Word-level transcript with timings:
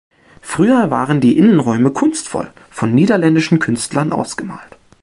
Früher 0.41 0.89
waren 0.89 1.21
die 1.21 1.37
Innenräume 1.37 1.91
kunstvoll 1.91 2.51
von 2.71 2.95
niederländischen 2.95 3.59
Künstlern 3.59 4.11
ausgemalt. 4.13 4.75